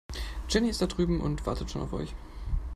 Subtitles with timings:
[0.49, 2.15] Jenny ist da drüben und wartet schon auf euch.